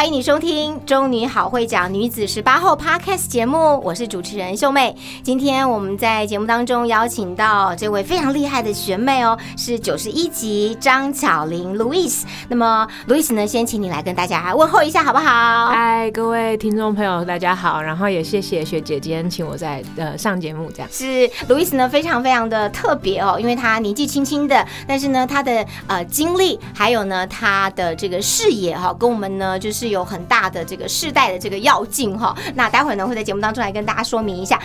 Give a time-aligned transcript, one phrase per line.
[0.00, 4.96] 欢迎你收听《中女好会讲女子十八后》Podcast 节目，我是主持人秀妹。
[5.22, 12.22] 今天我们在节目当中邀请到这位非常厉害的学妹哦，是九十一级张巧玲 Louis。
[12.48, 15.66] 那么 Louis 呢，先请你来跟大家问候一下好不好？
[15.66, 17.82] 嗨，各位听众朋友，大家好。
[17.82, 20.88] 然后也谢谢学姐今天请我在呃上节目这样。
[20.90, 29.89] 是 Louis 呢，非常非常的特别哦，因为他年纪轻轻的，但是呢，他的呃经历还有呢他的这个视野哈，跟我们呢就是。
[29.90, 34.60] 有很大的这个世代的这个要劲哈，那待会儿呢会在节目当中来跟大家说明一下。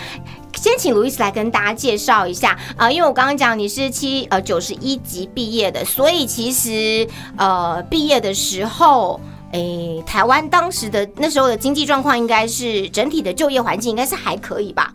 [0.55, 9.19] 先请卢易斯来跟大家介绍一下啊，因为我刚刚讲你是七呃九十一级毕业的，所以其实呃毕业的时候，
[9.51, 14.93] 诶，台湾当时的那时候的经济状况应该是整体的就业环境应该是还可以吧。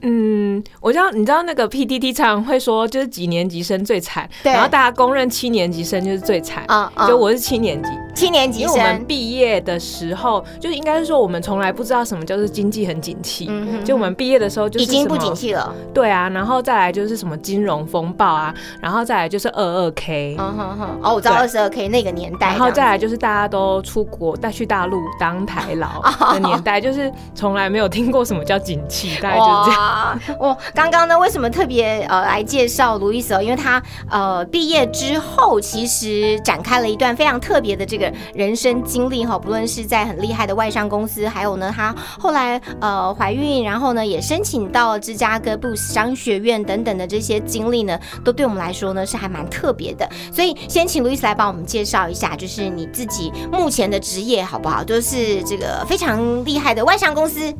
[0.00, 6.64] 嗯，我知道，你知道那个 P D T 常会说，就是几年级生最惨，然后大家公认七年级生就是最惨。
[6.68, 8.72] 啊，就我是七年级，七年级生。
[8.72, 13.46] 我们毕业的时候，就是应该是说，我们从来不知道什么叫做经济很景气。
[13.48, 15.72] 嗯就我们毕业的时候，就已经不景气了。
[15.94, 20.36] 对啊，然后再来就是什么金融风暴啊，然后再来就是二二 K。
[20.38, 21.00] 嗯哼哼。
[21.02, 22.48] 哦，我知道二十二 K 那个年代。
[22.48, 29.80] 然后再来就是大家都出国带去大陆当台劳的年代，就是从来没有听过什么叫景气，大概就是这样。
[29.80, 33.28] 啊，我刚刚呢，为什么特别呃来介绍卢易斯？
[33.42, 39.38] 因为他呃毕业之后，其实展开了一段非常特别的这个人生经历哈。
[39.38, 50.08] 不论是在很厉害的外商公司，还有呢，他后来呃怀孕，然后呢也申请到芝加哥布商学院等等的这些经历呢，都对我们来说呢是还蛮特别的。
[50.32, 54.82] 所以先请卢易斯来帮我们介绍一下，就是你自己目前的职业好不好？
[54.82, 57.54] 都是这个非常厉害的外商公司。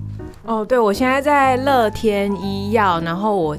[0.44, 3.56] 哦，对，我现在在乐天医药，然后我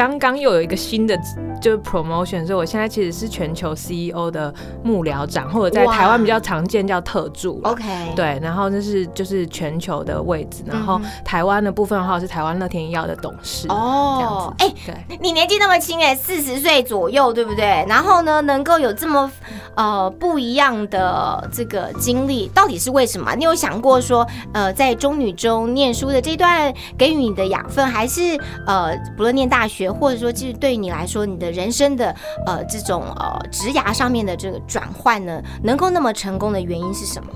[0.00, 1.14] 刚刚又有一个新的。
[1.60, 4.50] 就是 promotion，所以我现在其实是全球 CEO 的
[4.82, 7.60] 幕僚长，或者在台湾比较常见叫特助。
[7.64, 7.84] OK，
[8.16, 13.68] 对，然后那是就是全球的位置，然后台湾的部分的话是台湾乐天医药的董事。
[13.68, 17.84] 哦，哎，对，你年纪那么轻哎，四十岁左右，对不对？
[17.86, 19.30] 然后呢，能够有这么
[19.74, 23.34] 呃不一样的这个经历，到底是为什么？
[23.34, 32.14] 你有想过说，呃，在中女中念书的这段给予你的养分，还是呃，不论念大学，或者说其实对于你来说，你的人生的
[32.46, 37.30] 呃这种呃职涯上面的这个转换呢，能够那么成功的原因是什么？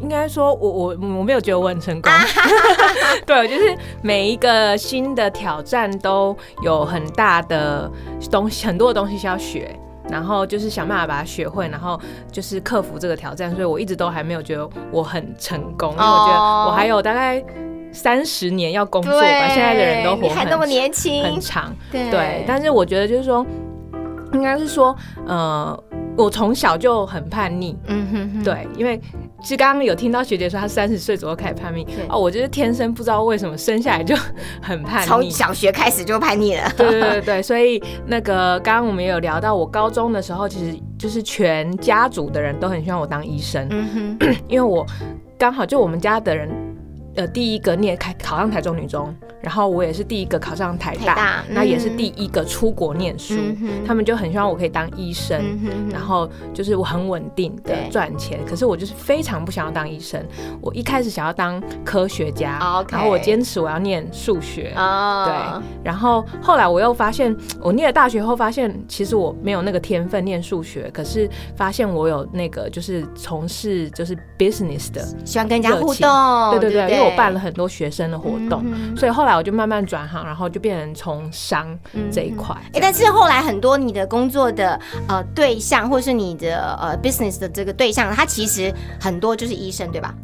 [0.00, 2.10] 应该说，我我我没有觉得我很成功。
[3.24, 7.88] 对，就是每一个新的挑战都有很大的
[8.30, 9.78] 东西，很多的东西需要学，
[10.10, 11.98] 然后就是想办法把它学会，然后
[12.32, 13.52] 就是克服这个挑战。
[13.52, 17.42] 所以我一直都还没有觉得我很成功，因为我觉得我还有大概。
[17.92, 21.74] 三十年要工作，吧现在的人都活还那么年轻，很长。
[21.90, 23.46] 对，但是我觉得就是说，
[24.32, 25.78] 应该是说，呃，
[26.16, 27.76] 我从小就很叛逆。
[27.86, 28.98] 嗯哼，对，因为
[29.42, 34.16] 其实刚刚有听到学姐说她三十岁左右开始叛逆，哦，我就是天生不知道为什么生下来就
[34.62, 36.72] 很叛逆，从小学开始就叛逆了。
[36.76, 43.66] 对对对，所以那个刚刚我们也有聊到，我高中的时候其实就是全家族的人都很希望我当医生。
[43.70, 44.86] 嗯哼，因为我
[45.36, 46.48] 刚好就我们家的人。
[47.14, 49.14] 呃，第一个念开考上台中女中。
[49.42, 53.34] 然后我也是第一个考上台大，那也是第一个出国念书。
[53.84, 55.42] 他们就很希望我可以当医生，
[55.90, 58.38] 然后就是我很稳定的赚钱。
[58.46, 60.24] 可是我就是非常不想要当医生。
[60.60, 62.58] 我一开始想要当科学家，
[62.88, 64.72] 然后我坚持我要念数学。
[64.74, 70.88] 对，然后后来我又发现，我念了大学后发现，其实我没有那个天分念数学。
[70.94, 76.50] 可是发现我有那个就是从事就是 business 的，喜欢跟人家互动。
[76.52, 78.64] 对对对，因为我办了很多学生的活动，
[78.96, 79.31] 所以后来。
[79.36, 81.78] 我就慢慢转行，然后就变成从商
[82.10, 82.54] 这一块。
[82.72, 90.14] 哎，但是后来很多你的工作的呃对象，或是你的呃 business 的这个对象，他其实很多就是医生，对吧？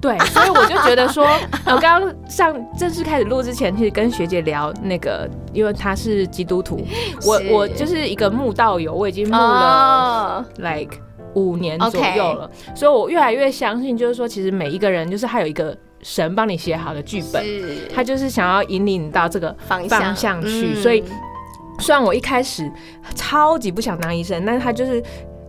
[0.00, 1.26] 对，所以我就觉得说，
[1.66, 6.86] 我刚刚上正式开始录之前，其实跟学姐聊那个，因为她是基督徒，
[7.26, 10.96] 我我就是一个慕道友，我已经慕了 like
[11.34, 15.76] 五年左右了，所以我越来越相信，就是说，其实每一个人就是还有一个。
[16.02, 17.44] 神帮你写好的剧本，
[17.94, 20.74] 他就是想要引领你到这个方向去。
[20.76, 21.02] 所以，
[21.80, 22.70] 虽然我一开始
[23.14, 25.02] 超级不想当医生，但是他就是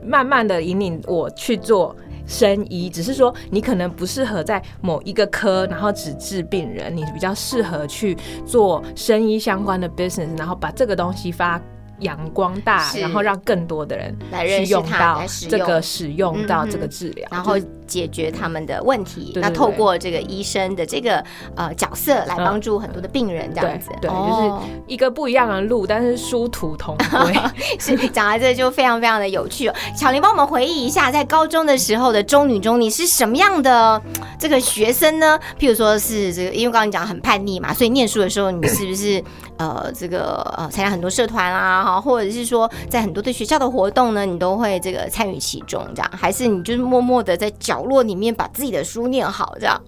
[0.04, 1.96] 慢慢的引领我去做。
[2.26, 11.60] 生医只是说你可能不适合在某一个科，然后只治病人，你比较适合去做生医相关的 business，然后把这个东西发。
[12.02, 17.58] 扬光大，然后让更多的人来认识它，这个使用到这个治疗，然后
[17.90, 19.34] 解决他们的问题。
[19.36, 21.24] 那透过这个医生的这个
[21.56, 27.34] 呃角色来帮助很多的病人，这样子，对，就是一个不一样的路，但是殊途同归。
[27.80, 29.74] 是讲到这就非常非常的有趣哦。
[29.98, 34.00] 巧玲帮我们回忆一下，在高中的时候的中女中，你是什么样的
[34.38, 35.40] 这个学生呢？
[35.60, 39.24] 譬如说是这个，因为刚刚你讲很叛逆嘛，所以念书的时候你是不是
[39.58, 41.84] 呃这个呃参加很多社团啊？
[41.84, 49.82] 哈，或者是说，在很多的学校的活动呢，你都会这个参与其中，这样，还是你就是默默的在角落里面把自己的书念好，这样？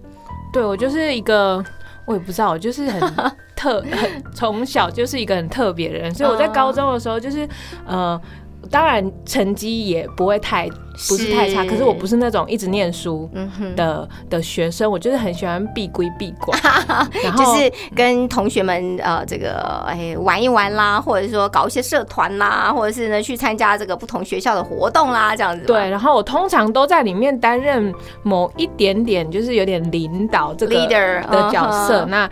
[0.52, 1.64] 对我就是一个，
[2.06, 3.00] 我也不知道，我就是很
[3.56, 7.48] 特，很从小就是一个很特别的人，所以我在高中的时候就是
[7.86, 8.20] 呃。
[8.72, 10.66] 当然，成绩也不会太
[11.08, 13.30] 不是太差，可是我不是那种一直念书
[13.76, 16.58] 的的学生，我就是很喜欢闭归闭关，
[17.22, 25.66] 然后就是跟同学们呃这个哎玩一玩啦，或者说搞一些社团啦，或者是呢去参加这个不同学校的活动啦，这样子。
[25.66, 27.92] 对，然后我通常都在里面担任
[28.22, 32.06] 某一点点，就是有点领导这个 leader 的角色。
[32.06, 32.26] 那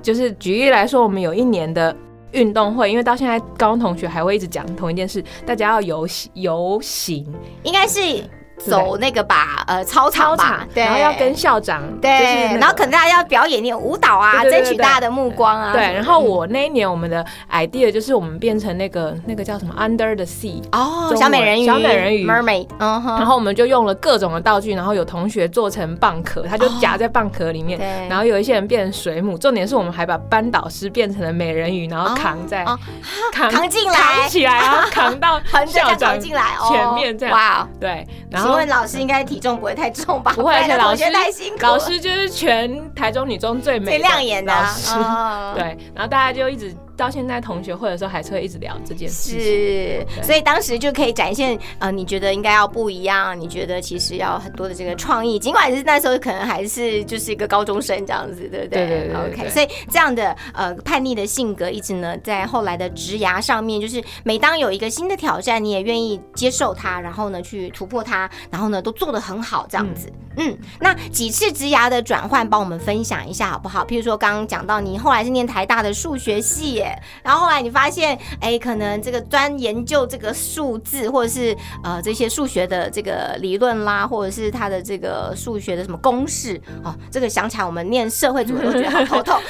[0.00, 1.94] 就是举例来说，我们有一年的。
[2.32, 7.26] 运动会，因为到现在高中同学还会一直讲同一件事，大家要游行，游行
[7.62, 8.24] 应该是。
[8.60, 12.10] 走那个吧，呃，操场吧，对，然后要跟校长，对，
[12.58, 15.72] 然后可能大家要表演那种舞蹈啊，争取大家的目光啊。
[15.72, 23.16] 对，然后我那一年我们的 idea 就是我们变成那个那个叫什么 Under the Sea 哦，小美人鱼，小美人鱼，Mermaid，嗯哼。
[23.16, 27.78] 然后我们就用了各种的道具，然后有同学做成蚌壳，他就夹在蚌壳里面，
[28.08, 29.38] 然后有一些人变成水母。
[29.38, 32.64] 重点是我们还把班导师变成了美人鱼，然后扛在
[33.32, 37.34] 扛扛进来，扛起来，然后扛到 校长进来前面这样。
[37.34, 38.49] 哇，对，然后。
[38.50, 40.32] 请问老师应该体重不会太重吧？
[40.34, 41.58] 不会，而且老师太辛苦。
[41.62, 44.94] 老师就是全台中女中最美、最亮眼的老师。
[45.54, 46.74] 对，然后大家就一直。
[47.00, 49.40] 到现在，同学会的时候还是会一直聊这件事。
[49.40, 58.86] 是，所以当时就可以展现，呃，你觉得应该要不一样，你觉得其实要很多的这个创意，尽管是那时候可能还是就是一个高中生这样子，对不对？
[58.86, 59.16] 对对对。
[59.32, 70.12] OK，所以这样的呃叛逆的性格，一直呢在后来的职涯上面，就是每当有一个新的挑战，你也愿意接受它，然后呢去突破它，然后呢都做得很好这样子。
[70.12, 73.84] 嗯，嗯那几次职涯的转换，帮我们分享一下好不好？
[73.84, 76.96] 譬如说刚刚讲到你后来是念台大的数学系耶。
[77.22, 89.40] 然后后来你发现，哎，可能这个专研究这个数字，或者是呃这些数学的这个理论啦，或者是它的这个数学的什么公式哦，这个想起来我们念社会组都觉得好头痛，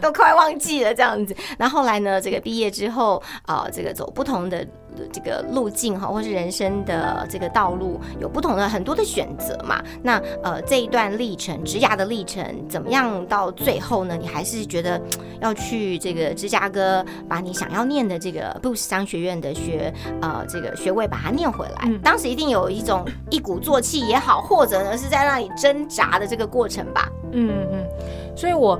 [0.00, 1.36] 都快忘记了这样子。
[1.58, 4.66] 那后来呢，这个毕业之后啊，这个走不同的。
[5.12, 9.82] 这个路径哈，或是人生的这个道路有不同的很多的选择嘛？
[10.02, 13.24] 那呃这一段历程，职涯的历程怎么样？
[13.26, 15.00] 到最后呢，你还是觉得
[15.40, 21.90] 要去这个芝加哥，把你想要念的这个布什商学院的学呃这个学位把它念回来。
[22.02, 27.08] 当时一定有一种一鼓作气也好，或者呢是在那里挣扎的这个过程吧？
[27.32, 27.84] 嗯嗯，
[28.36, 28.78] 所以我。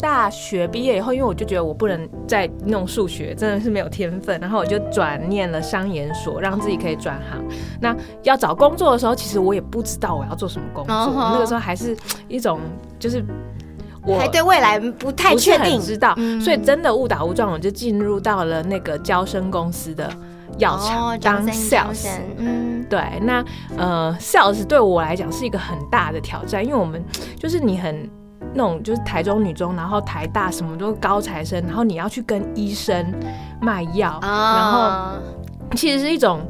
[0.00, 7.44] 大学毕业以后，因为我就觉得我不能再弄数学，真的是没有天分，然后我就转念了商研所，让自己可以转行。
[7.80, 11.96] 那要找工作的时候，其实我也不知道我要做什么工作，那个时候还是
[12.28, 12.58] 一种
[12.98, 13.22] 就是
[14.06, 20.10] 我还对未来不太确定，知道，所以真的误打误撞，我就进入到了那个交生公司的
[20.58, 22.08] 药厂当 sales。
[22.38, 23.44] 嗯，对，那
[23.76, 27.04] 呃 sales 对我来讲是一个很大的挑战，因为我们
[27.38, 28.08] 就是你很。
[28.54, 33.14] 那种就是台中女中，然后台大什么都高材生，然后你要去跟医生
[33.60, 35.18] 卖药，然后
[35.76, 36.40] 其实是一种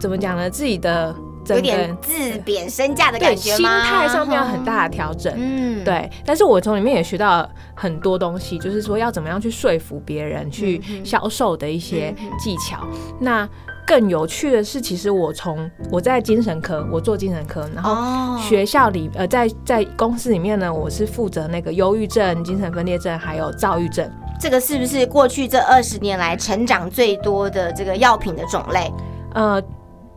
[0.00, 0.48] 怎么讲呢？
[0.48, 1.14] 自己的
[1.48, 5.32] 有点自贬身价的感觉心态上面有很大的调整。
[5.36, 6.10] 嗯，对。
[6.24, 12.86] 但是我从里面也学到很多东西，就是说要怎么样去说服别人去销售的一些技巧。
[13.18, 13.48] 那
[13.88, 24.06] 更有趣的是，其实我从我在精神科，我做精神科，然后学校里呃，在在公司里面呢，我是负责那个忧郁症、精神分裂症还有躁郁症。
[24.38, 28.92] 这个是不是过去这二十年来成长最多的这个药品的种类？
[29.32, 29.62] 呃。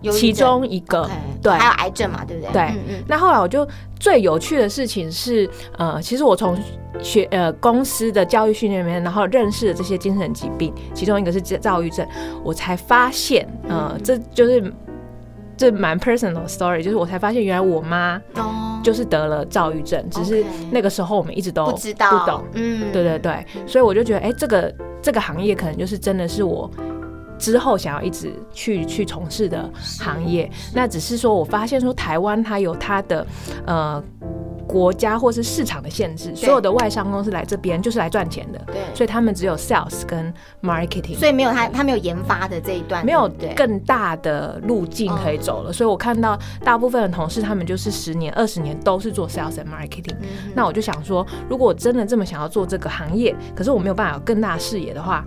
[0.10, 1.10] 其中一个，
[1.42, 2.54] 对，还有癌症嘛，对不对？
[2.54, 3.68] 对，那后来我就
[4.00, 6.58] 最有趣的事情是，呃，其实我从
[7.04, 12.08] 学呃公司的教育训练里面，然后认识了这些精神疾病，其中一个是躁郁症，
[12.44, 14.74] 我才发现，呃，这就是
[15.56, 18.20] 这蛮 personal story，就是我才发现原来我妈
[18.84, 26.70] 就是得了躁郁症，只是那个时候我们一直都不知道，不懂，嗯，对对对，所以我就觉得，哎，这个这个行业可能就是真的是我。
[27.42, 29.70] 之后想要一直去去从事的
[30.00, 30.50] 行业。
[30.74, 33.28] 那只是说我发现说台湾它有它的
[33.66, 34.02] 呃。
[34.68, 45.74] 国家或是市场的限制，所有的外商公司来这边就是来赚钱的，对，所以他们只有 sales 跟 marketing，所以没有他他没有研发的这一段，没有更大的路径可以走了。
[45.74, 50.16] 所以我看到大部分的同事，他们就是十年、二十年都是做 sales and marketing。
[50.56, 55.26] 那我就想说，如果我真的这么想要做这个行业，可是我没有办法有更大视野的话。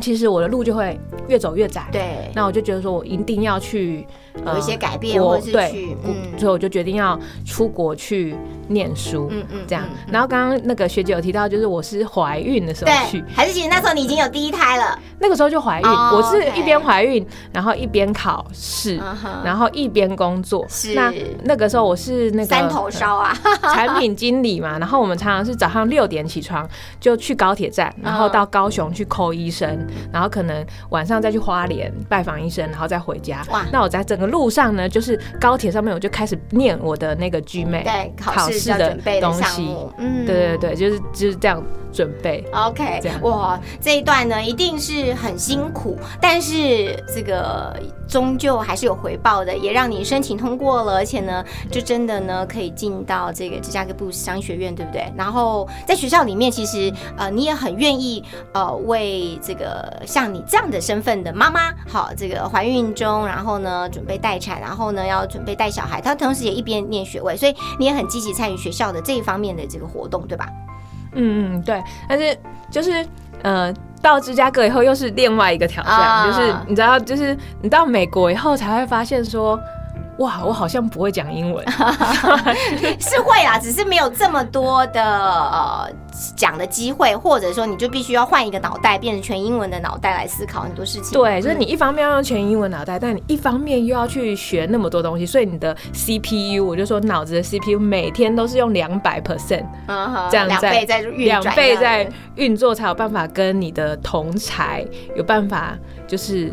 [0.00, 0.98] 其实我的路就会
[1.28, 2.30] 越走越窄，对。
[2.34, 4.06] 那我就觉得说，我一定要去
[4.46, 8.34] 有一些改变，或者是去，嗯，所以我就决定要出国去
[8.68, 9.84] 念书，嗯嗯，这样。
[10.10, 14.98] 然后刚刚那个学姐有提到，就是我是怀孕的时候去，还是其实那时候你已经有第一胎了？
[15.18, 19.00] 那个时候就怀孕，我是一边怀孕，然后一边考试，
[19.44, 20.64] 然后一边工作。
[20.68, 20.94] 是。
[20.94, 21.12] 那
[21.44, 23.36] 那个时候我是那个三头烧啊，
[23.74, 24.78] 产品经理嘛。
[24.78, 26.68] 然后我们常常是早上六点起床
[27.00, 29.86] 就去高铁站，然后到高雄去扣医生。
[30.12, 33.42] 然后可能晚上再去花莲拜访医生，然后再回家。
[33.50, 33.64] 哇！
[33.72, 39.76] 那我在整个路上呢，就是高铁上面，我就开始念我的那个 G 妹对考试的东西。
[39.98, 42.44] 嗯，对对对，就是就是这样准备。
[42.52, 47.74] OK，哇，这一段呢一定是很辛苦，但是这个。
[48.08, 55.12] 终究还是有回报的，也让你申请通过了，而且呢，就真的呢可以进到这个芝加哥布商学院，对不对？
[55.16, 58.22] 然后在学校里面，其实呃你也很愿意
[58.52, 70.48] 呃为这个像你这样的身份的妈妈，好这个怀孕中，然后呢准备待产，然后呢要准备带小孩，她同时也一边念学位，所以你也很积极参与学校的这一方面的这个活动，对吧？
[71.12, 72.36] 嗯嗯对，但是
[72.70, 73.06] 就是
[73.42, 73.74] 呃。
[74.02, 79.58] 到芝加哥以后又是另外一个挑战，就是你知道，就是你到美国以后才会发现说。
[80.18, 81.62] 哇，我好像不会讲英文，
[82.98, 85.90] 是会啦，只是没有这么多的呃
[86.34, 91.12] 讲的机会，或者说你就必须要换一个脑袋，变成全英文的脑袋来思考很多事情。
[91.12, 99.66] 对，就是你一方面要用全英文脑袋，但你一方面又要去学那么多东西，所以你的 CPU，我就说脑子的 CPU 每天都是用两百 percent，
[100.30, 104.82] 这样两倍在运两倍在运作，才有办法跟你的同才
[105.14, 106.50] 有办法就是。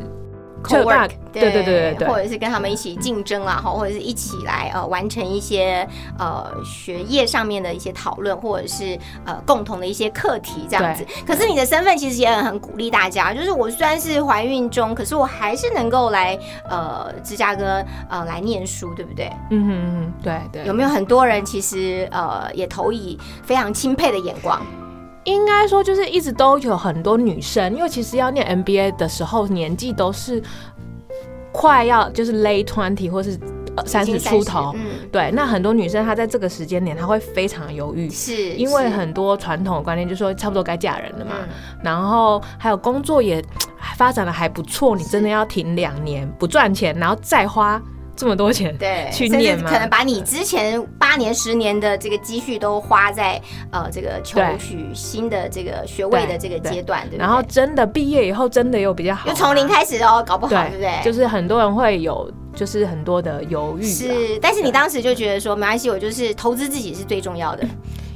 [0.64, 11.06] co-work，对对对对对，或者是跟他们一起竞争啊，哈，或者是一起来呃完成一些呃学业上面的一些讨论，或者是呃共同的一些课题这样子。
[11.26, 16.38] 可是你的身份其实也很很鼓励大家，就是我虽然是怀孕中，可是我还是能够来
[16.70, 19.32] 呃芝加哥呃来念书，对不对？
[19.52, 20.66] 嗯哼，对对。
[20.66, 24.62] 有没有很多人其实呃也投以非常钦佩的眼光？
[25.26, 30.42] 应该说，就是一直都有很多女生，因为其实要念 MBA 的时候，年纪都是
[31.52, 33.40] 快要就是 late twenty 或是
[33.86, 34.72] 三十出头。
[34.76, 35.32] 嗯，对。
[35.32, 41.32] 那很多女生她在这个时间点，她会非常犹豫，是因为很多传统的观念就说差不多该嫁人了嘛。
[41.82, 43.44] 然后还有工作也
[43.96, 47.82] 发展的还不错，你真的要停两年不赚钱，然后再花。
[48.16, 53.42] 这么多钱，对，去念可能把你之前八年、十年的这个积蓄都花在
[53.72, 60.92] 呃这个求取新的这个学位的这个阶段，对然后真的毕业以后，真的又比较好，又从零开始哦，搞不好，对不对？
[61.04, 63.84] 就是很多人会有，就是很多的犹豫。
[63.84, 67.68] 是，但是你当时就觉得说，没关系，我就是投资自己是最重要的。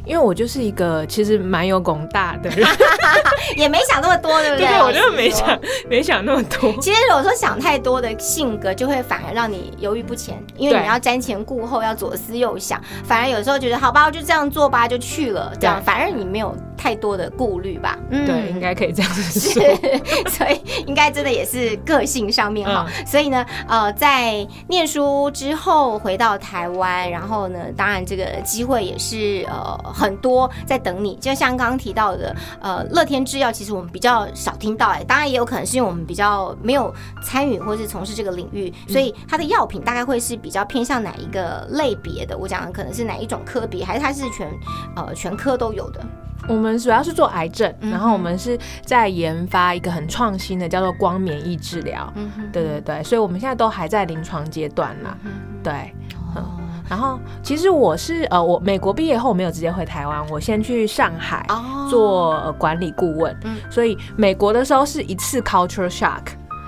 [0.08, 2.68] 因为我就是一个其实蛮有广大的人，
[3.58, 4.68] 也没想那么多，对不对？
[4.68, 5.60] 对，我就没想
[5.90, 6.72] 没想那么多。
[6.82, 12.82] 其实有时候想太多的性格，就会反而让你犹豫不前，因为你要瞻前顾后，要左思右想。
[13.04, 15.52] 反而有时候觉得，好吧，我就这样做吧，就去了。
[15.60, 17.98] 这样，反而你没有太多的顾虑吧？
[18.12, 19.62] 嗯，对，应该可以这样子说。
[20.30, 22.86] 所以应该真的也是个性上面哈。
[23.06, 29.76] 所以呢，呃，在念书之后回到台湾，然后呢，当然这个机会也是呃。
[29.98, 36.94] 很多在等你，就像刚刚提到的，呃，乐天制药，其实我们比较少听到，哎，当然也有可能是因为我们比较没有
[37.24, 42.38] 参与或是从事这个领域，所以它的药品大概会是比较偏向哪一个类别的？
[42.38, 44.48] 我讲的可能是哪一种科别，还是它是全
[44.96, 46.06] 呃全科都有的？
[46.48, 52.12] 我们主要是做癌症，然后我们是在研发一个很创新的叫做光免疫治疗，
[52.52, 55.18] 对对对，所以我们现在都还在临床阶段啦，
[55.64, 55.94] 对。
[56.90, 61.46] 然后，其实我是呃，我美国毕业后没有直接回台湾，我先去上海
[61.90, 63.36] 做管理顾问。
[63.44, 66.22] 嗯，所以美国的时候是一次 culture shock，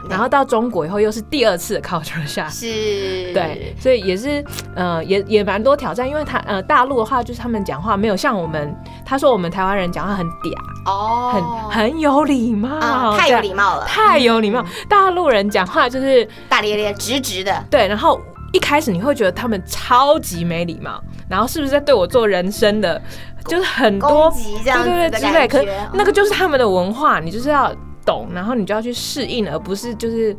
[0.10, 2.50] 然后到中国以后又是第二次 culture shock。
[2.50, 4.44] 是，对，所以也是
[4.76, 8.76] 呃，也也蛮多挑战，因为他呃，大陆的话就是他们讲话没有像我们，
[9.06, 10.54] 他说我们台湾人讲话很嗲
[10.86, 14.66] 哦，很很有礼貌，太有礼貌了，太有礼貌。
[14.90, 18.20] 大陆人讲话就是大咧咧、直直的，对，然后。
[18.52, 21.00] 一开始你会觉得他们超级没礼貌，
[21.30, 23.00] 然后是不是在对我做人生的，
[23.46, 27.72] 就是很多对对对之类，可是那个就是他们的文化，你就是要
[28.10, 30.36] 懂，然后你就要去适应，而不是就是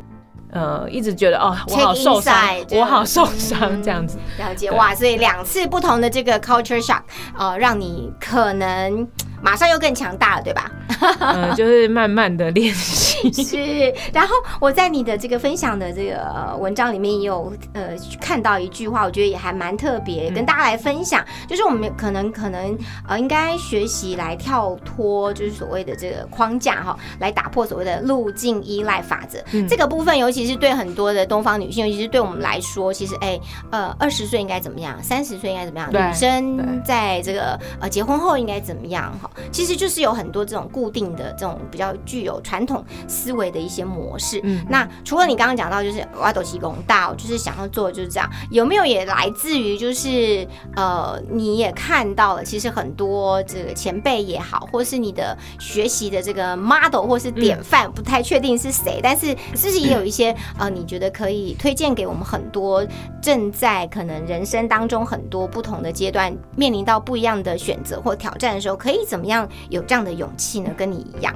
[0.51, 2.35] 呃一直觉得哦我好受伤，
[2.71, 4.17] 我好受伤这样子。
[4.37, 7.03] 了解哇，所以两次不同的这个 culture shock，
[7.37, 9.07] 呃，让你可能。
[9.41, 10.71] 马上又更强大了，对吧？
[11.19, 13.31] 嗯， 就是慢慢的练习。
[13.31, 21.23] 是，然后我在你的这个分享的这个文章里面也有呃看到一句话，我觉得也还蛮特别，跟大家来分享。
[21.47, 29.39] 就是我们可能可能呃应该学习来跳脱，就是所谓的这个框架哈，来打破所谓的路径依赖法则。
[29.67, 33.39] 这个部分，尤其是对很多的东方女性，尤其是对我们来说，其实哎
[33.71, 35.89] 呃二十岁应该怎么样，三十岁应该怎么样？
[35.91, 39.11] 女生在这个呃结婚后应该怎么样？
[39.21, 39.29] 哈。
[39.51, 44.39] 其实就是有很多这种固定的、这种比较具有传统思维的一些模式。
[44.43, 62.85] 嗯，那除了你刚刚讲到，就是挖斗气功大，就是想要做就是这样，有没有也来自于就是呃，你也看到了，其实很多这个前辈也好，或是你的学习的这个 model 或是典范，不太确定是谁，但是是不是也有一些呃，你觉得可以推荐给我们很多
[63.21, 69.20] 正在可能人生当中很多不同的阶段面临到不一样的选择或挑战的时候，可以怎么？
[69.21, 70.71] 怎么样有这样的勇气呢？
[70.75, 71.31] 跟你一样，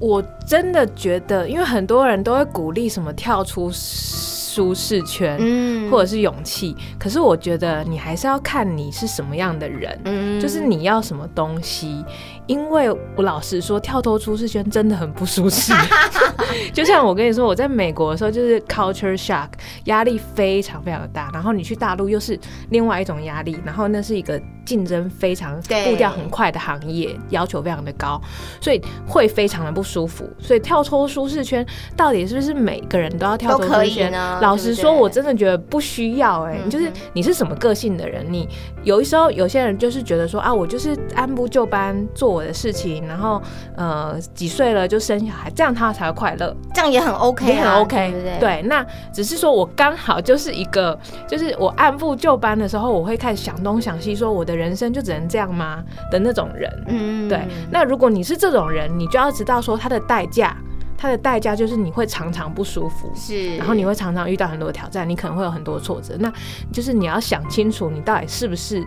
[0.00, 6.76] 我真的觉得，因为很多人都会鼓励什么跳出舒适圈，嗯，或者是勇气。
[6.98, 12.04] 可是我觉得你还是要看你是什么样的人，嗯，就是你要什么东西。
[12.50, 15.72] 因为我老实说，跳脱舒适圈真的很不舒适。
[16.74, 19.50] 就像我跟你说，我在美国的时候就是 culture shock，
[19.84, 21.30] 压力非常非常的大。
[21.32, 22.36] 然后你去大陆又是
[22.70, 28.20] 另外一种压力，然后那是一个竞争非常步调很快的行业，要求非常的高，
[28.60, 30.28] 所以会非常的不舒服。
[30.40, 31.64] 所以跳脱舒适圈
[31.96, 34.40] 到底是不是每个人都要跳脱舒适圈呢？
[34.42, 36.42] 老实说，我真的觉得不需要。
[36.46, 38.48] 哎，就是你是什么个性的人，你
[38.82, 42.39] 有的时候有些人就是觉得说啊，我就是按部就班做。
[42.40, 43.40] 我的事情，然后
[43.76, 48.38] 呃几岁了就生小孩，这样他才会快乐，这样也很 OK，也很 OK，对不对？
[48.40, 50.98] 对，那只是说我刚好就是一个，
[51.28, 57.46] 就是我按部就班的时候，我会开始想东想西，说我的人生就只能这样吗的那种人，嗯，对。
[57.70, 60.56] 那如果你是这种人，你就要知道说他的代价，
[60.96, 66.32] 他的代价就是你会常常不舒服，是，然后你会常常遇到很多挑战，你可能会有很多挫折，那
[66.72, 68.82] 就是你要想清楚，你到底是不是。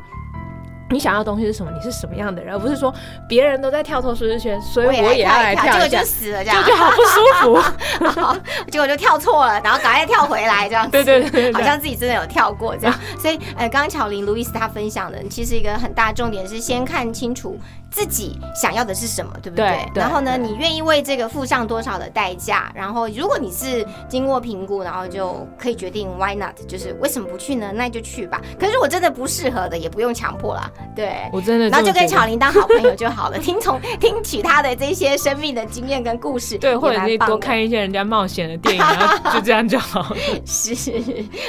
[0.93, 1.71] 你想要的东西是什么？
[1.75, 2.53] 你是什么样的人？
[2.53, 2.93] 而不是说
[3.27, 12.95] 别人都在跳脱舒适圈，所以我也要来跳，结果就死了，这样就好不舒服， 结果就跳错了，然后赶快跳回来，这样子，对对对，好像自己真的有跳过这样。
[13.19, 17.59] 所以，呃，刚刚巧玲、路易斯他分享的，其实一个很大重点是先看清楚。
[17.93, 19.87] 自己想要的是什么，对不对？
[19.93, 22.71] 然后呢，你愿意为这个付上多少的代价？
[22.73, 27.71] 然后，如果你是经过评估，然后就可以决定 why not，就是为什么不去呢？
[27.71, 28.41] 那就去吧。
[28.59, 30.71] 可是我真的不适合的，也不用强迫啦。
[30.95, 40.15] 对，我真的，然后就跟巧玲当好朋友就好了，听从听取她的这些生命的经验跟故事，对，或者你多看一些人家冒险的电影，然后 就这样就好。
[40.47, 40.73] 是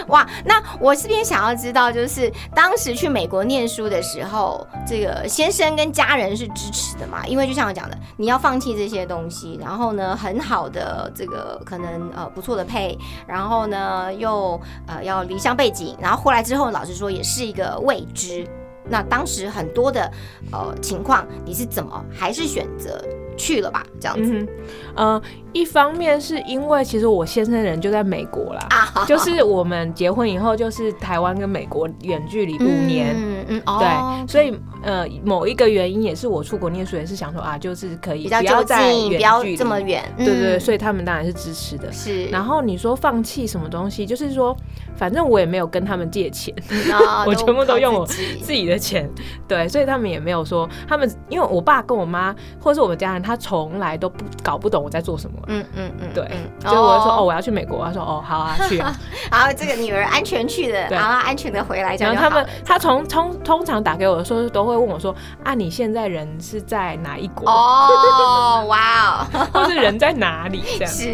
[0.08, 6.33] 哇，那我这边想要知道，就是当时去美国念书的时候，这个先生跟家人。
[6.36, 7.26] 是支持的嘛？
[7.26, 18.46] 因为就像我讲的，你要放弃这些东西，然后呢，很好的这个可能呃不错的配，然后呢又呃要离乡背景，然后回来之后，老实说也是一个未知。
[18.86, 20.10] 那当时很多的
[20.52, 23.02] 呃情况，你是怎么还是选择
[23.34, 23.82] 去了吧？
[24.00, 24.46] 这样子，
[24.94, 25.20] 呃。
[25.54, 28.68] 一方面是因为其实我先生人就在美国啦，
[29.06, 41.90] 就是我们结婚以后就是台湾跟美国远距离五年，嗯嗯，对，所以呃某一个原因也是我出国念书也是想说啊，就是可以不要在不要这么远，对对对，所以他们当然是支持的。
[41.92, 44.56] 是，然后你说放弃什么东西，就是说
[44.96, 46.54] 反正我也没有跟他们借钱，
[47.26, 49.08] 我全部都用我自己的钱，
[49.48, 55.36] 对，所以他们也没有说他们，因为我爸跟我妈或者是我们家人，他从来都不搞不懂我在做什么。
[55.46, 56.28] 嗯嗯嗯，对，
[56.60, 58.94] 就我说哦，我要去美国，他说哦，好啊，去啊。
[59.30, 67.48] 然后这个女儿安全去的，然后安全的回来，然后他们他从通通常打给我的时候，都会问我说啊，你现在人是在哪一国？
[67.48, 70.62] 哦， 哇哦，或是人在哪里？
[70.78, 71.04] 这样 是，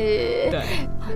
[0.51, 0.63] 对。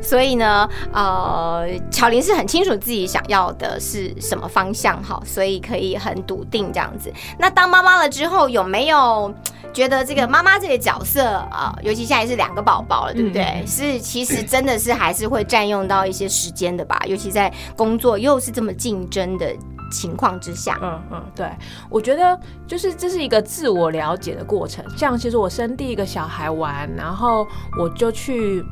[0.02, 7.12] 所以呢，呃，巧玲是很清楚自己想要的是什么方向哈，所以可以很笃定这样子。
[7.38, 9.32] 那当妈妈了之后，有没有？
[9.72, 13.64] 觉得这个妈妈这个角色啊，尤其现在是两个宝宝了，对不对？
[13.66, 19.52] 是其实真的是还是会占用到一些时间的吧，尤其在工作又是这么竞争的
[19.94, 20.78] 情况之下。
[20.82, 21.48] 嗯嗯，对，
[21.88, 24.84] 我觉得就是这是一个自我了解的过程。
[24.96, 27.46] 像其实我生第一个小孩完，然后
[27.78, 28.64] 我就去。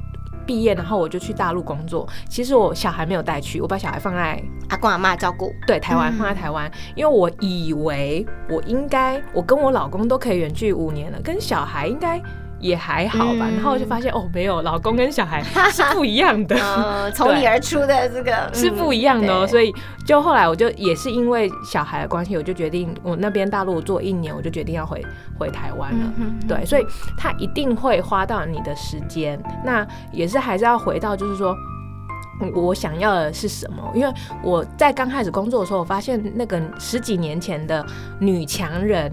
[0.44, 2.04] 毕业，然后我就去大陆工作。
[2.28, 5.52] 其实我小孩没有带去，我把小孩放在阿公阿妈照顾。
[5.68, 12.20] 对，台湾放在台湾，因为我以为我应该，我跟我老公都可以远距五年了，跟小孩应该
[12.62, 13.46] 也还好吧。
[13.54, 16.56] 然后我就发现哦，没有，老公跟小孩 是不一样的，
[17.12, 19.46] 从你而出的这个是不一样的哦。
[19.46, 19.74] 所以
[20.06, 25.04] 就后来我就也是因为小孩的关系，我就决定我那边大陆做一年，我就决定要回
[25.38, 26.12] 回台湾了。
[26.48, 26.86] 对，所以
[27.18, 31.54] 他一定会花到你的时间，那也是还是要回到就是说。
[32.56, 33.88] 我想要的是什么？
[33.94, 37.86] 因为我在刚开始工作的时候，我发现那个十几年前的
[38.18, 39.12] 女强人，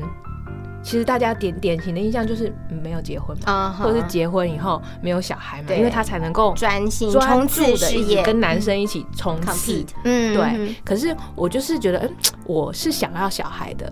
[0.81, 9.85] 其实大家典典型的印象就是没有结婚嘛，或者是结婚以后没有小孩嘛，因为他才能够专心专注的跟男生一起冲刺。
[10.03, 10.75] 嗯，对。
[10.83, 12.15] 可是我就是觉得，嗯，
[12.45, 13.91] 我是想要小孩的，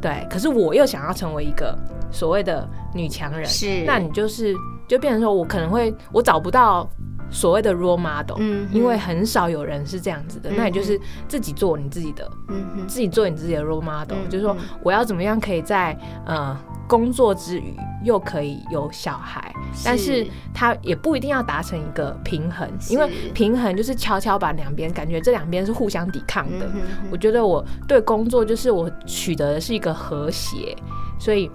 [0.00, 0.26] 对。
[0.28, 1.78] 可是我又想要成为一个
[2.10, 3.84] 所谓的女强人，是。
[3.84, 4.54] 那你就是
[4.88, 6.88] 就变成说我可能会我找不到。
[7.34, 19.52] 所谓的 role model，嗯，因为很少有人是这样子的，那你就是自己做你自己的，嗯自己做你自己的 role model，就是说我要怎么样可以在呃工作之余又可以有小孩，
[19.84, 26.70] 但是他也不一定要达成一个平衡，因为平衡就是悄悄把两边感觉这两边是互相抵抗的。
[27.10, 30.76] 我觉得我对工作就是我取得的是一个和谐，
[31.18, 31.50] 所以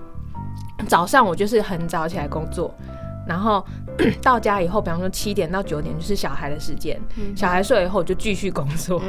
[0.87, 2.75] 早上我就是很早起来工作。
[3.29, 3.63] 然后
[4.23, 6.99] 到家以后，比方说七点到九点就是小孩的时间，
[7.35, 8.99] 小孩睡了以后就继续工作，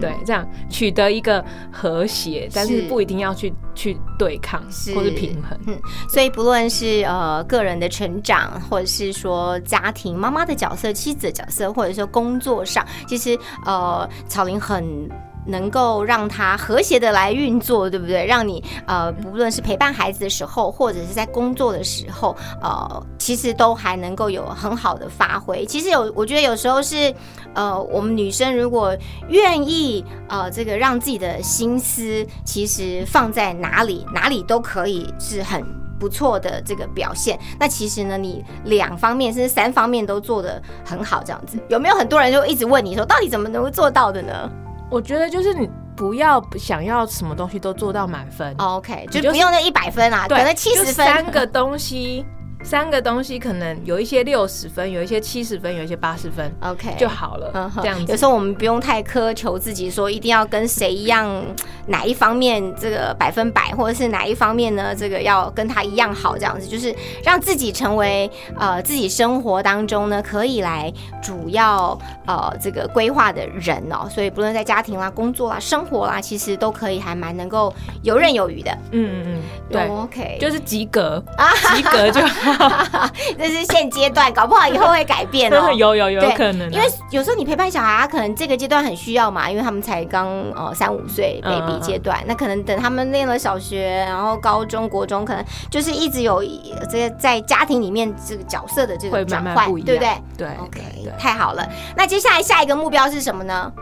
[0.00, 4.60] 对，这样取得一个和谐，但是不一定要去去对抗
[4.94, 5.56] 或是平衡。
[5.68, 15.08] 嗯，所以不论是呃个人的成长，或者是说家庭妈妈的角色、妻子的角色，或者说工作上，其实呃草林很。
[15.46, 18.26] 能够让他和谐的来运作，对不对？
[18.26, 25.64] 让你呃，不论是陪伴孩子的时候，或者是在工作的时候，呃，其实都还能够有很好的发挥。
[25.66, 27.14] 其实有，我觉得有时候是，
[27.54, 28.96] 呃，我们女生如果
[29.28, 35.64] 愿意呃，这个让自己的心思其实放在哪里，哪里都可以是很
[35.98, 37.38] 不错的这个表现。
[37.58, 44.50] 那其实呢，你两方面甚至三方面都做得很好，这样子有没有很多人就一直问你说，到底怎么能够做到的呢？
[44.90, 52.24] 我觉得就是你不要想要什么东西都做到满分，OK，就不用那一百分啊，可能七十分，三个东西。
[52.64, 57.72] 三个东西可能有一些六十分，有一些七十分，有一些八十分，OK 就好了。
[57.76, 61.42] 这样子，有时候我们不用太苛求自己，说一定要跟谁一样，
[61.86, 64.94] 哪一方面这个百分百，或者是哪一方面呢？
[64.94, 70.92] 这个要跟他一样好，这样子就是让自己成为呃自己生活当中呢可以来
[71.22, 74.08] 主要呃这个规划的人哦。
[74.10, 78.70] 所以不论在家庭啦、工作啦、生活啦，其实都可以还蛮能够游刃有余的。
[78.90, 82.20] 嗯嗯嗯，对，OK，就是及格啊， 及格就。
[83.38, 85.72] 这是现阶段，搞不好以后会改变哦。
[85.72, 96.42] 有有有可能，因为有时候你陪伴小孩，他可能这个阶段很需要嘛，因为他们才刚呃三五岁 baby 阶段，那可能等他们念了小学，然后高中国中，可能就是一直有
[96.90, 100.10] 这个在家庭里面这个角色的这个转换，对不对？
[100.36, 101.68] 对，OK，太好了。
[101.96, 103.72] 那接下来下一个目标是什么呢？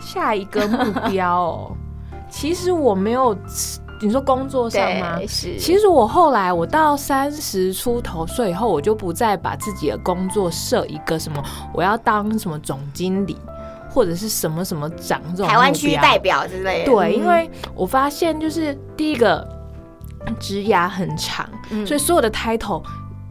[0.00, 1.76] 下一个目标，
[2.30, 3.36] 其实我没有。
[4.00, 5.18] 你说工作上吗？
[5.26, 5.58] 是。
[5.58, 11.42] 其实我后来，我到三十出头岁以后，我就不再把自己的工作设一个什么，
[11.74, 13.36] 我要当什么总经理，
[13.90, 16.92] 或者是什么什么长这种台湾区代表之类的。
[16.92, 19.46] 对，因为我发现就是第一个，
[20.38, 21.48] 职涯很长，
[21.86, 22.82] 所以所有的 title，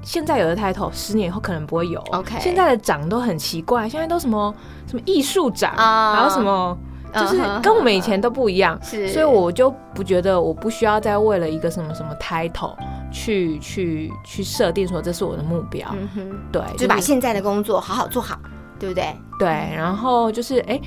[0.01, 1.99] 现在有的 title，十年以后可能不会有。
[2.11, 2.39] OK。
[2.41, 4.53] 现在的长都很奇怪，现在都什么
[4.85, 6.77] 什么艺术长，然后什么。
[7.13, 12.75] 就是跟我们以前都不一样，是，所以我就不觉得我不需要再为了一个什么什么 title
[13.11, 18.37] 去去去设定说这是我的目标，嗯哼，对，就把现在的工作好好做好，
[18.79, 19.15] 对不对？
[19.39, 20.79] 对，然后就是哎，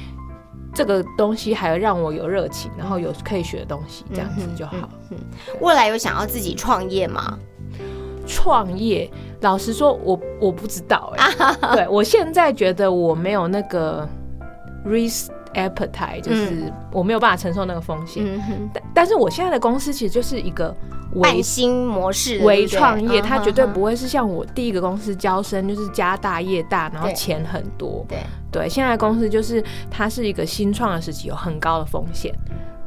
[0.75, 4.89] 这个东西还要让我有热情，然后有可以学的东西，这样子就好。
[5.11, 5.19] 嗯，
[5.61, 7.39] 未来有想要自己创业吗？
[8.27, 11.33] 创业，老实说，我我不知道哎，
[11.75, 14.09] 对我现在觉得我没有那个
[14.87, 15.29] risk。
[15.55, 18.25] Appetite 就是我没有办法承受那个风险，
[18.73, 20.75] 但但是我现在的公司其实就是一个
[21.15, 28.05] 微新模式微创业，它绝对不会是像我第一个公司交生就是家大业大，然后钱很多。
[28.09, 28.19] 对
[28.51, 32.35] 对，现在公司就是它是一个新创的时期，有很高的风险。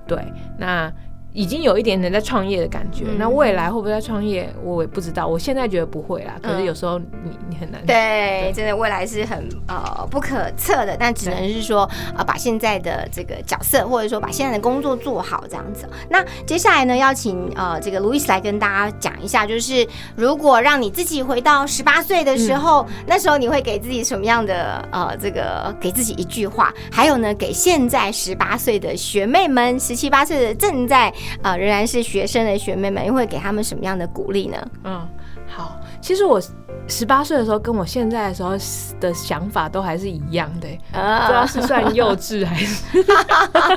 [0.08, 0.18] 对，
[0.58, 0.92] 那。
[1.34, 5.26] 已经有一点点在创业的感觉，那未来会不会在创业，我也不知道。
[5.26, 7.84] 我现在觉得不会啦，可是有时候你你很难。
[7.86, 15.90] 对，真的未来是很呃不可测的，但只能是说呃把现在的这个角色，或者说把现在的工作做好这样子。
[16.08, 26.72] 那接下来呢，邀请呃这个路易斯来跟大家讲一下，就是如果让你自己回到十八岁的时候，那时候你会给自己什么样的呃这个给自己一句话？
[26.92, 31.12] 还有呢，给现在十八岁的学妹们，十七八岁的正在。
[31.42, 34.58] 啊，仍然是学生的学妹们，又会给他们什么样的鼓励呢？
[34.84, 35.08] 嗯，
[35.48, 36.42] 好，其实我
[36.88, 38.52] 十八岁的时候，跟我现在的时候
[39.00, 42.84] 的想法都还是一样的，不知道是算幼稚还是。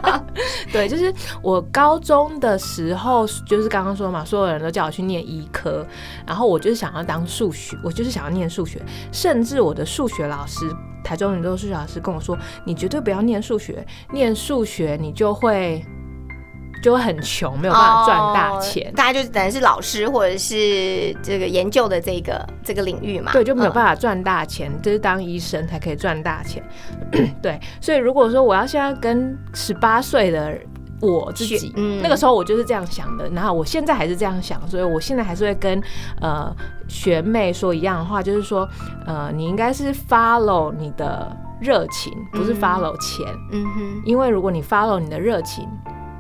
[0.73, 5.87] 对，就是我高中的时候，就是刚刚说嘛，所有人都叫我去念医科，
[6.27, 8.81] 然后我就是想要当数学，我就是想要念数学，
[9.13, 10.69] 甚至我的数学老师，
[11.05, 15.85] 台中人都数学老师跟我说，你绝对不要念数学，念数学你就会。
[16.83, 18.93] 就会很穷，没有办法赚大钱。
[18.95, 23.33] 大家就等于是老师或者是这个研究的这个这个领域嘛。
[23.33, 26.63] 对，就没有办法赚大钱，就是当医生才可以赚大钱。
[27.43, 30.57] 对，所以如果说我要现在跟十八岁的
[31.01, 35.83] 我自己，那个时候我就是这样想的，然后我现在还是这样想，所以我现在还是会跟
[36.21, 36.55] 呃
[36.89, 38.69] 学妹说一样的话，就是说
[39.07, 43.27] 呃你应该是 follow 你的热情，不是 follow 钱。
[43.51, 45.69] 嗯哼，因为如果你 follow 你的热情。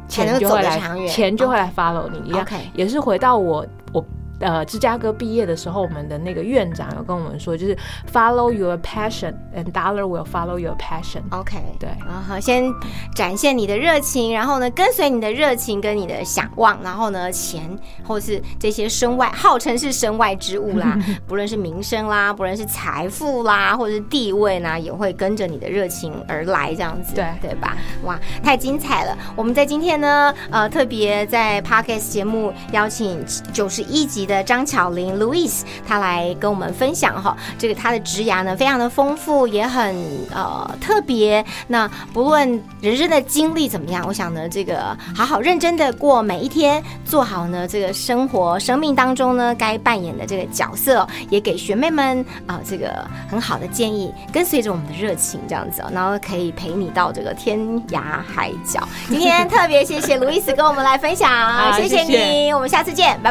[0.08, 4.04] 钱就会来，钱就会来 follow 你一样，也是回到我我。
[4.40, 7.74] 呃，芝加哥毕业的时候，我们的那个院长有跟我们说，就是
[8.12, 11.22] follow your passion and dollar will follow your passion。
[11.30, 12.70] OK，对，然后先
[13.14, 17.62] 展现你的热情，然后呢，跟随你的热情跟你的想望，然后呢，钱
[18.04, 27.74] 或是这些身外号称是身外之物啦， 不论是名声啦，不论是财富啦，或者是地位呢，也会跟着你的热情而来，这样子，对对吧？
[28.04, 29.16] 哇，太精彩了！
[29.34, 34.25] 我们在今天呢，呃，特别在 Podcast 节目邀请九十一集。
[34.26, 39.94] 的张巧玲 Louis，她来跟我们分享哈，这个她的职涯呢非常的丰富，也很
[40.34, 41.44] 呃特别。
[41.66, 57.58] 那不论人生的经历怎么样，我想呢，这个好好认真的过每一天，做好呢这个生活生命当中呢该扮演的这个角色，也给学妹们啊这个很好的建议，跟随着我们的热情这样子，然后可以陪你到这个天
[57.88, 58.86] 涯海角。
[59.08, 63.30] 今天特别谢谢 Louis 跟我们来分享，谢谢你，我们下次见，拜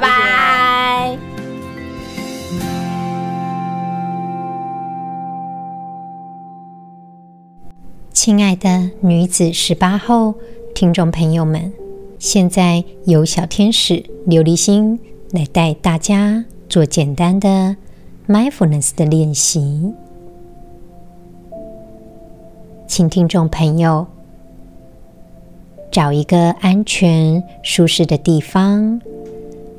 [0.86, 1.18] 拜。
[8.14, 10.36] 亲爱的女子十八后
[10.76, 11.74] 听众朋友们，
[12.20, 13.96] 现在由小天使
[14.28, 15.00] 琉璃心
[15.32, 17.76] 来带大家做简单的
[18.28, 19.92] mindfulness 的练习，
[22.86, 24.06] 请听众朋友
[25.92, 29.02] 找一个安全舒适的地方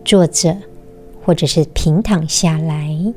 [0.04, 0.56] 坐着。
[1.26, 3.12] 或者是平躺下来，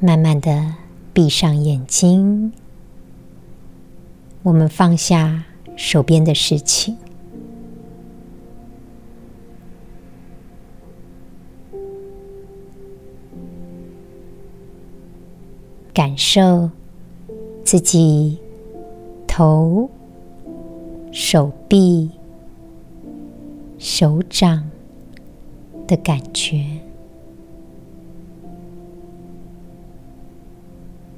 [0.00, 0.74] 慢慢的
[1.12, 2.52] 闭上眼睛。
[4.42, 5.44] 我们放下
[5.76, 6.96] 手边的事情，
[15.94, 16.68] 感受
[17.62, 18.36] 自己
[19.28, 19.88] 头、
[21.12, 22.10] 手臂。
[23.78, 24.68] 手掌
[25.86, 26.64] 的感觉，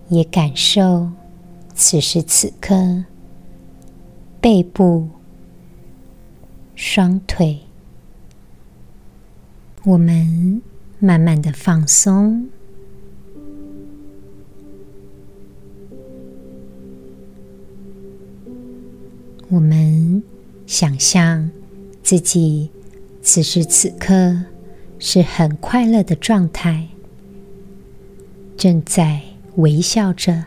[0.08, 1.10] 也感受
[1.74, 3.04] 此时此刻
[4.40, 5.08] 背部、
[6.74, 7.60] 双腿，
[9.84, 10.60] 我们
[10.98, 12.48] 慢慢的放松，
[19.48, 20.22] 我们
[20.66, 21.50] 想象。
[22.08, 22.70] 自己
[23.20, 24.34] 此时此刻
[24.98, 26.88] 是很快乐的状态，
[28.56, 29.20] 正在
[29.56, 30.46] 微笑着，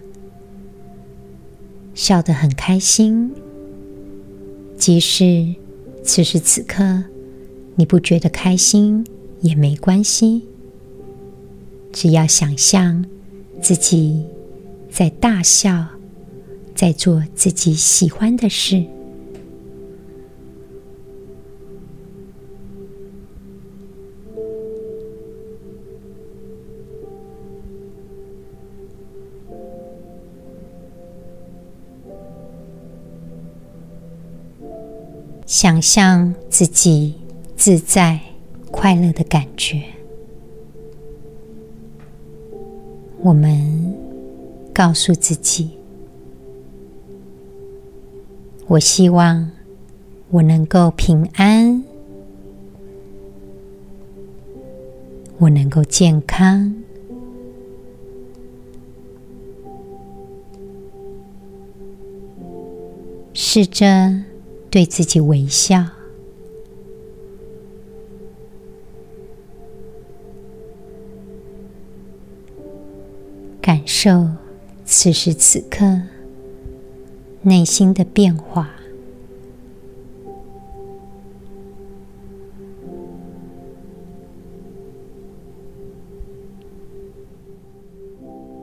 [1.93, 3.31] 笑得很开心。
[4.75, 5.53] 即使
[6.03, 7.03] 此时此刻
[7.75, 9.05] 你不觉得开心
[9.41, 10.41] 也没关系，
[11.93, 13.05] 只要想象
[13.61, 14.25] 自己
[14.89, 15.85] 在大笑，
[16.73, 18.83] 在做自己喜欢的事。
[35.61, 37.13] 想象自己
[37.55, 38.19] 自在、
[38.71, 39.83] 快乐的感觉。
[43.19, 43.95] 我们
[44.73, 45.69] 告诉自己
[48.65, 49.51] ：“我希望
[50.31, 51.83] 我能够平安，
[55.37, 56.73] 我能够健康。”
[63.35, 64.30] 试着。
[64.71, 65.85] 对自己微笑。
[73.61, 74.27] 感受
[74.85, 76.01] 此时此刻
[77.41, 78.71] 内心的变化。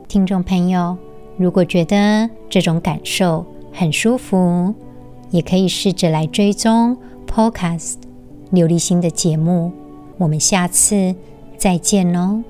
[0.07, 0.97] 听众朋友
[1.37, 4.73] 如果觉得这种感受很舒服
[5.31, 7.95] 也可以试着来追踪 Podcast
[8.51, 9.71] 琉璃心的节目。
[10.17, 11.15] 我们下次
[11.57, 12.48] 再见喽。